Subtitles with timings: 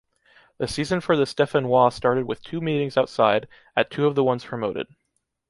[0.57, 4.43] The season for the Stéphanois started with two meetings outside, at two of the ones
[4.45, 4.87] promoted.